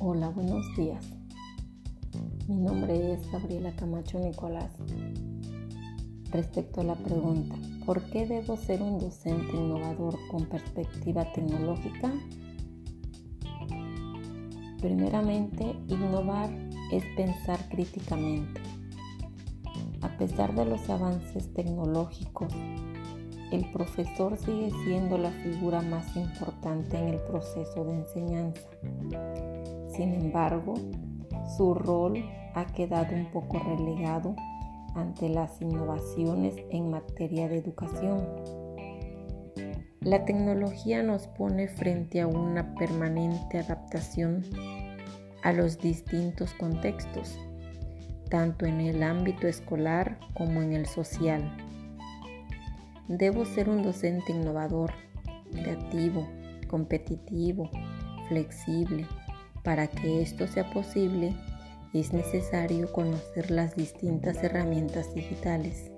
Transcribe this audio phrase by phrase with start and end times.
[0.00, 1.04] Hola, buenos días.
[2.46, 4.70] Mi nombre es Gabriela Camacho Nicolás.
[6.30, 12.12] Respecto a la pregunta, ¿por qué debo ser un docente innovador con perspectiva tecnológica?
[14.80, 16.48] Primeramente, innovar
[16.92, 18.60] es pensar críticamente.
[20.02, 22.54] A pesar de los avances tecnológicos,
[23.50, 28.68] el profesor sigue siendo la figura más importante en el proceso de enseñanza.
[29.98, 30.74] Sin embargo,
[31.56, 34.36] su rol ha quedado un poco relegado
[34.94, 38.24] ante las innovaciones en materia de educación.
[40.00, 44.44] La tecnología nos pone frente a una permanente adaptación
[45.42, 47.36] a los distintos contextos,
[48.30, 51.56] tanto en el ámbito escolar como en el social.
[53.08, 54.92] Debo ser un docente innovador,
[55.50, 56.24] creativo,
[56.68, 57.68] competitivo,
[58.28, 59.04] flexible.
[59.68, 61.34] Para que esto sea posible,
[61.92, 65.90] es necesario conocer las distintas herramientas digitales,